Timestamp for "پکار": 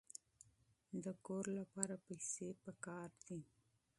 2.63-3.09